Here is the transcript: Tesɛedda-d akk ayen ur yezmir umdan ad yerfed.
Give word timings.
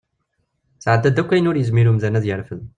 Tesɛedda-d 0.77 1.21
akk 1.21 1.31
ayen 1.31 1.49
ur 1.49 1.57
yezmir 1.57 1.87
umdan 1.91 2.17
ad 2.17 2.25
yerfed. 2.27 2.61